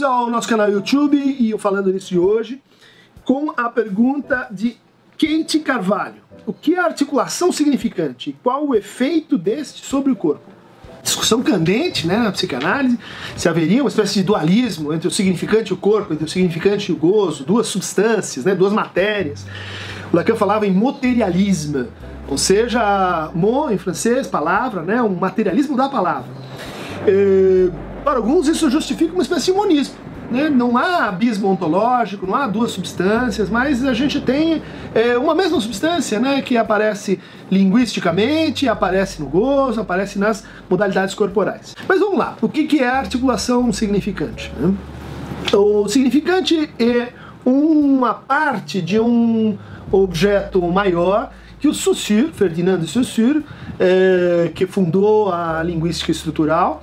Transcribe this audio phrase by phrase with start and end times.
[0.00, 2.62] Bem-vindos ao nosso canal YouTube e eu falando nisso de hoje
[3.22, 4.78] com a pergunta de
[5.18, 6.22] Kate Carvalho.
[6.46, 8.34] O que é articulação significante?
[8.42, 10.40] Qual o efeito deste sobre o corpo?
[11.02, 12.98] Discussão candente né, na psicanálise,
[13.36, 16.90] se haveria uma espécie de dualismo entre o significante e o corpo, entre o significante
[16.90, 19.46] e o gozo, duas substâncias, né, duas matérias.
[20.10, 21.88] O Lacan falava em materialismo,
[22.26, 26.30] ou seja, mot em francês, palavra, né, um materialismo da palavra.
[27.06, 29.94] É, para alguns isso justifica uma espécie de monismo.
[30.30, 30.48] Né?
[30.48, 34.62] Não há abismo ontológico, não há duas substâncias, mas a gente tem
[34.94, 37.18] é, uma mesma substância né, que aparece
[37.50, 41.74] linguisticamente, aparece no gozo, aparece nas modalidades corporais.
[41.88, 44.52] Mas vamos lá, o que, que é articulação significante?
[44.56, 44.72] Né?
[45.52, 47.08] O significante é
[47.44, 49.58] uma parte de um
[49.90, 53.44] objeto maior que o Saussure, Ferdinand de Saussure,
[53.78, 56.82] é, que fundou a linguística estrutural,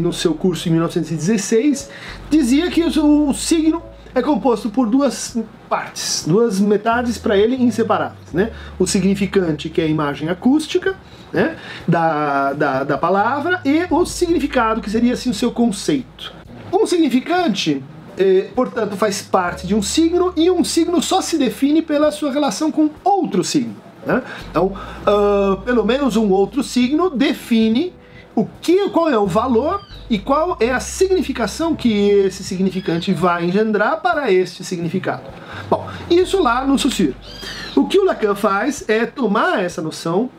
[0.00, 1.90] no seu curso em 1916,
[2.30, 3.82] dizia que o, signo
[4.14, 5.36] é composto por duas
[5.68, 8.32] partes, duas metades para ele inseparáveis.
[8.32, 8.50] Né?
[8.78, 10.96] O significante, que é a imagem acústica
[11.32, 11.56] né?
[11.86, 16.32] da, da, da palavra, e o significado, que seria assim o seu conceito.
[16.72, 17.82] Um significante
[18.18, 22.32] eh, portanto, faz parte de um signo e um signo só se define pela sua
[22.32, 23.76] relação com outro signo.
[24.06, 24.22] Né?
[24.50, 24.72] Então,
[25.06, 27.92] uh, pelo menos um outro signo define
[28.36, 33.46] o que, qual é o valor e qual é a significação que esse significante vai
[33.46, 35.22] engendrar para este significado.
[35.70, 37.16] Bom, isso lá no Saussure.
[37.74, 40.30] O que o Lacan faz é tomar essa noção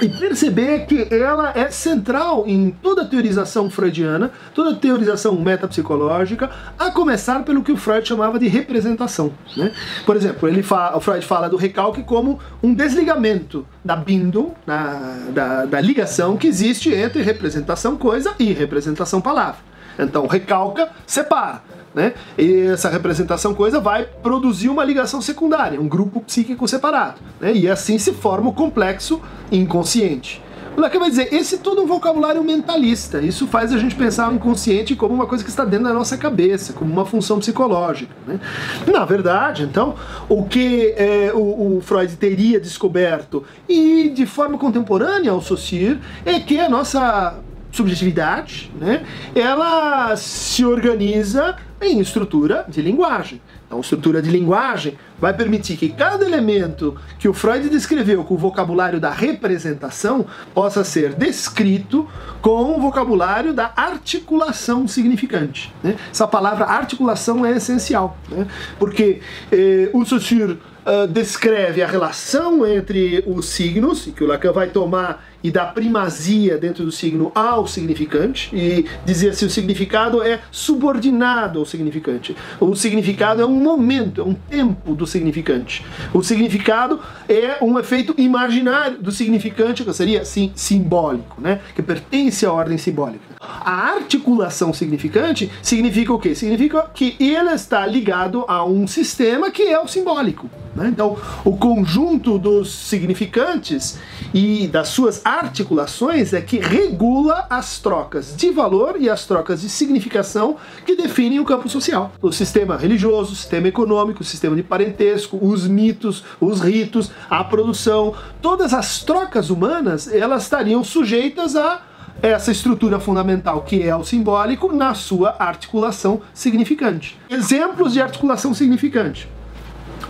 [0.00, 6.50] e perceber que ela é central em toda a teorização freudiana, toda a teorização metapsicológica,
[6.78, 9.32] a começar pelo que o Freud chamava de representação.
[9.56, 9.72] Né?
[10.04, 15.16] Por exemplo, ele fala, o Freud fala do recalque como um desligamento da bindung, da,
[15.30, 19.60] da, da ligação que existe entre representação coisa e representação palavra.
[19.98, 21.62] Então, recalca, separa.
[21.94, 22.14] Né?
[22.38, 27.20] E essa representação coisa vai produzir uma ligação secundária, um grupo psíquico separado.
[27.40, 27.52] Né?
[27.54, 30.42] E assim se forma o complexo inconsciente.
[30.74, 33.20] O Lacan vai dizer, esse é todo um vocabulário mentalista.
[33.20, 36.16] Isso faz a gente pensar o inconsciente como uma coisa que está dentro da nossa
[36.16, 38.14] cabeça, como uma função psicológica.
[38.26, 38.40] Né?
[38.86, 39.94] Na verdade, então,
[40.30, 46.40] o que é, o, o, Freud teria descoberto, e de forma contemporânea ao Saussure, é
[46.40, 47.38] que a nossa
[47.70, 49.02] subjetividade, né,
[49.34, 53.40] ela se organiza em estrutura de linguagem.
[53.66, 58.38] Então, estrutura de linguagem vai permitir que cada elemento que o Freud descreveu com o
[58.38, 62.08] vocabulário da representação possa ser descrito
[62.40, 65.72] com o vocabulário da articulação significante.
[65.82, 65.96] Né?
[66.10, 68.46] Essa palavra articulação é essencial, né?
[68.78, 69.20] porque
[69.50, 75.24] eh, o Saussure uh, descreve a relação entre os signos, que o Lacan vai tomar
[75.42, 81.58] e dar primazia dentro do signo ao significante, e dizer se o significado é subordinado
[81.58, 82.36] ao significante.
[82.60, 85.84] O significado é um momento, é um tempo do significante.
[86.14, 91.60] O significado é um efeito imaginário do significante, que seria assim, simbólico, né?
[91.74, 93.32] que pertence à ordem simbólica.
[93.60, 96.34] A articulação significante significa o quê?
[96.34, 100.48] Significa que ele está ligado a um sistema que é o simbólico.
[100.74, 100.88] Né?
[100.88, 103.98] Então, o conjunto dos significantes
[104.32, 109.68] e das suas articulações é que regula as trocas de valor e as trocas de
[109.68, 112.12] significação que definem o campo social.
[112.20, 117.44] O sistema religioso, o sistema econômico, o sistema de parentesco, os mitos, os ritos, a
[117.44, 121.82] produção, todas as trocas humanas, elas estariam sujeitas a
[122.22, 127.18] essa estrutura fundamental que é o simbólico na sua articulação significante.
[127.28, 129.28] Exemplos de articulação significante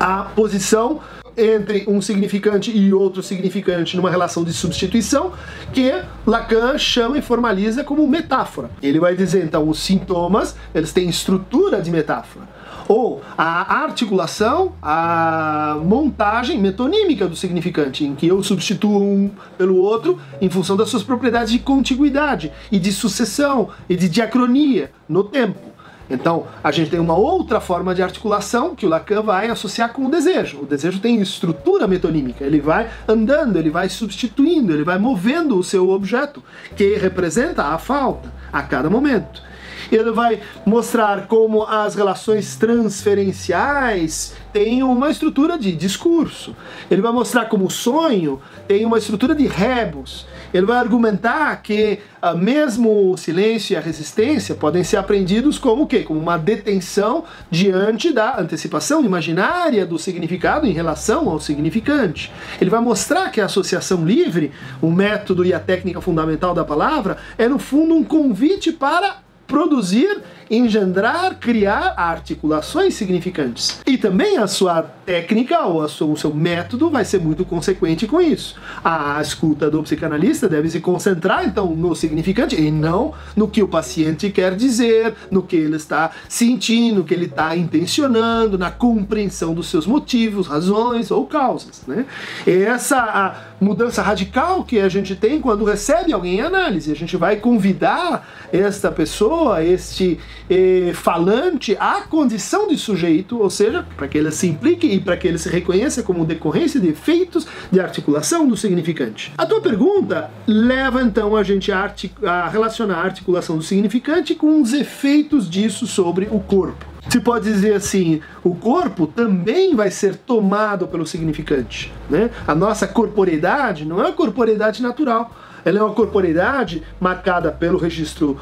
[0.02, 1.00] a posição
[1.36, 5.32] entre um significante e outro significante numa relação de substituição,
[5.72, 5.92] que
[6.26, 8.70] Lacan chama e formaliza como metáfora.
[8.82, 12.46] Ele vai dizer, então, os sintomas, eles têm estrutura de metáfora.
[12.94, 20.20] Ou a articulação, a montagem metonímica do significante, em que eu substituo um pelo outro
[20.42, 25.72] em função das suas propriedades de contiguidade e de sucessão e de diacronia no tempo.
[26.10, 30.04] Então, a gente tem uma outra forma de articulação que o Lacan vai associar com
[30.04, 30.60] o desejo.
[30.60, 35.64] O desejo tem estrutura metonímica, ele vai andando, ele vai substituindo, ele vai movendo o
[35.64, 36.44] seu objeto,
[36.76, 39.50] que representa a falta a cada momento.
[39.92, 46.56] Ele vai mostrar como as relações transferenciais têm uma estrutura de discurso.
[46.90, 51.98] Ele vai mostrar como o sonho tem uma estrutura de rebus ele vai argumentar que
[52.22, 56.00] uh, mesmo o silêncio e a resistência podem ser aprendidos como o quê?
[56.00, 62.30] Como uma detenção diante da antecipação imaginária do significado em relação ao significante.
[62.60, 67.16] Ele vai mostrar que a associação livre, o método e a técnica fundamental da palavra,
[67.38, 69.22] é no fundo um convite para
[69.52, 70.22] produzir
[70.52, 73.80] engendrar, criar articulações significantes.
[73.86, 78.20] E também a sua técnica ou sua, o seu método vai ser muito consequente com
[78.20, 78.56] isso.
[78.84, 83.68] A escuta do psicanalista deve se concentrar então no significante e não no que o
[83.68, 89.54] paciente quer dizer, no que ele está sentindo, no que ele está intencionando, na compreensão
[89.54, 91.82] dos seus motivos, razões ou causas.
[91.86, 92.04] Né?
[92.46, 96.92] Essa a mudança radical que a gente tem quando recebe alguém em análise.
[96.92, 100.18] A gente vai convidar esta pessoa, este
[100.48, 105.16] eh, falante à condição de sujeito, ou seja, para que ele se implique e para
[105.16, 109.32] que ele se reconheça como decorrência de efeitos de articulação do significante.
[109.36, 111.92] A tua pergunta leva então a gente a,
[112.24, 116.92] a relacionar a articulação do significante com os efeitos disso sobre o corpo.
[117.08, 121.92] Se pode dizer assim, o corpo também vai ser tomado pelo significante.
[122.08, 122.30] Né?
[122.46, 125.34] A nossa corporeidade não é uma corporeidade natural,
[125.64, 128.38] ela é uma corporeidade marcada pelo registro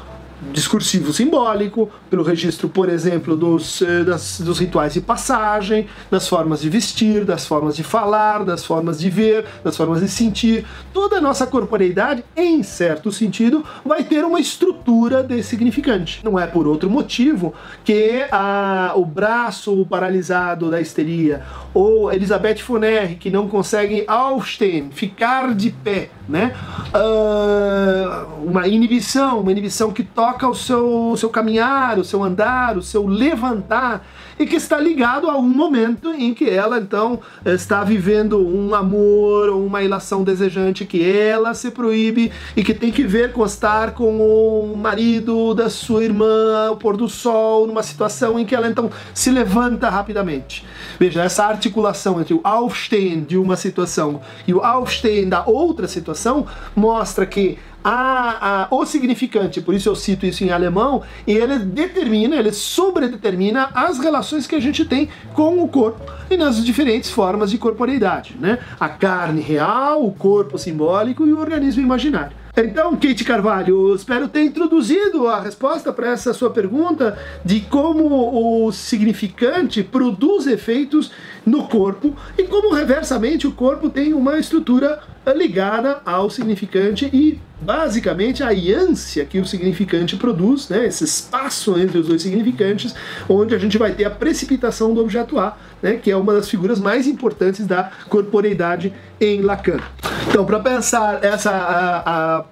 [0.51, 6.61] discursivo simbólico, pelo registro, por exemplo, dos, eh, das, dos rituais de passagem, das formas
[6.61, 10.65] de vestir, das formas de falar, das formas de ver, das formas de sentir.
[10.93, 16.21] Toda a nossa corporeidade, em certo sentido, vai ter uma estrutura de significante.
[16.23, 17.53] Não é por outro motivo
[17.85, 25.53] que a, o braço paralisado da histeria ou Elizabeth Foner, que não consegue aufstehen, ficar
[25.53, 26.53] de pé, né?
[26.89, 32.77] Uh, uma inibição, uma inibição que toca o seu, o seu caminhar, o seu andar,
[32.77, 34.05] o seu levantar,
[34.39, 39.49] e que está ligado a um momento em que ela então está vivendo um amor
[39.49, 43.91] ou uma ilação desejante que ela se proíbe e que tem que ver com estar
[43.91, 48.67] com o marido da sua irmã ao pôr do sol, numa situação em que ela
[48.67, 50.65] então se levanta rapidamente.
[50.99, 56.47] Veja, essa articulação entre o Aufstehen de uma situação e o Aufstehen da outra situação
[56.75, 61.59] mostra que a, a, o significante, por isso eu cito isso em alemão, e ele
[61.59, 67.09] determina, ele sobredetermina as relações que a gente tem com o corpo e nas diferentes
[67.09, 68.59] formas de corporeidade, né?
[68.79, 72.41] A carne real, o corpo simbólico e o organismo imaginário.
[72.55, 78.71] Então, Kate Carvalho, espero ter introduzido a resposta para essa sua pergunta de como o
[78.73, 81.11] significante produz efeitos
[81.45, 84.99] no corpo e como reversamente o corpo tem uma estrutura
[85.33, 91.99] ligada ao significante e basicamente a ânsia que o significante produz, né, esse espaço entre
[91.99, 92.95] os dois significantes,
[93.29, 96.49] onde a gente vai ter a precipitação do objeto A, né, que é uma das
[96.49, 99.79] figuras mais importantes da corporeidade em Lacan.
[100.27, 102.45] Então, para pensar essa a,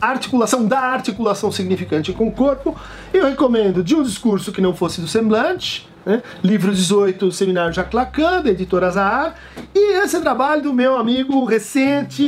[0.00, 2.76] a articulação da articulação significante com o corpo,
[3.14, 6.22] eu recomendo de um discurso que não fosse do semblante, né?
[6.42, 9.34] livro 18, Seminário Jacques Lacan, da editora Zahar,
[9.74, 12.24] e esse é trabalho do meu amigo recente,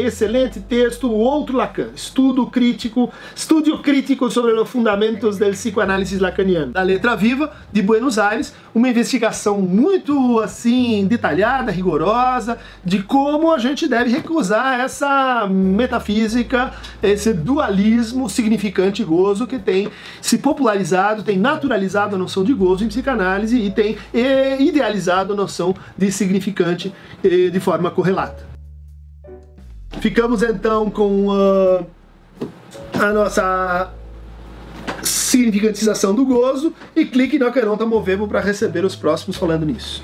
[0.00, 6.72] excelente texto, O Outro Lacan, Estudo Crítico, Estudio Crítico sobre os Fundamentos do Psicoanálise Lacaniano,
[6.72, 13.58] da Letra Viva, de Buenos Aires, uma investigação muito, assim, detalhada, rigorosa, de como a
[13.58, 16.72] gente deve recusar essa metafísica,
[17.02, 19.88] esse dualismo significante gozo que tem
[20.20, 23.96] se popularizado, tem naturalizado a noção de gozo em psicanálise e tem
[24.58, 26.92] idealizado a noção de significante
[27.22, 28.46] de forma correlata.
[30.00, 31.86] Ficamos então com uh,
[32.92, 33.92] a nossa
[35.02, 40.02] significantização do gozo e clique no Aqueronta Movebo para receber os próximos falando nisso.